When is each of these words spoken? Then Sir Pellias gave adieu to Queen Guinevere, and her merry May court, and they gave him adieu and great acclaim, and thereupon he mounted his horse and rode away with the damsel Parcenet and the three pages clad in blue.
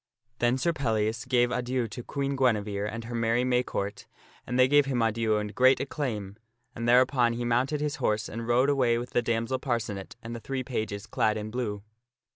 Then 0.39 0.57
Sir 0.57 0.73
Pellias 0.73 1.25
gave 1.25 1.51
adieu 1.51 1.87
to 1.89 2.01
Queen 2.01 2.35
Guinevere, 2.35 2.89
and 2.89 3.03
her 3.03 3.13
merry 3.13 3.43
May 3.43 3.61
court, 3.61 4.07
and 4.47 4.57
they 4.57 4.67
gave 4.67 4.87
him 4.87 4.99
adieu 4.99 5.37
and 5.37 5.53
great 5.53 5.79
acclaim, 5.79 6.37
and 6.73 6.89
thereupon 6.89 7.33
he 7.33 7.45
mounted 7.45 7.81
his 7.81 7.97
horse 7.97 8.27
and 8.27 8.47
rode 8.47 8.71
away 8.71 8.97
with 8.97 9.11
the 9.11 9.21
damsel 9.21 9.59
Parcenet 9.59 10.15
and 10.23 10.35
the 10.35 10.39
three 10.39 10.63
pages 10.63 11.05
clad 11.05 11.37
in 11.37 11.51
blue. 11.51 11.83